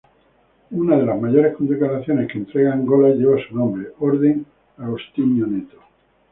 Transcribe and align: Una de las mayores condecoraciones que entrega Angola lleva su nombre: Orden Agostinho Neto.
Una 0.71 0.97
de 0.97 1.05
las 1.05 1.21
mayores 1.21 1.55
condecoraciones 1.55 2.27
que 2.31 2.39
entrega 2.39 2.73
Angola 2.73 3.09
lleva 3.13 3.37
su 3.47 3.55
nombre: 3.55 3.89
Orden 3.99 4.47
Agostinho 4.79 5.45
Neto. 5.45 5.77